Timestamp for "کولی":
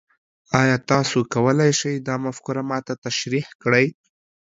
1.33-1.71